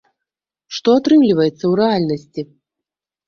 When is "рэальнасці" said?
1.81-2.41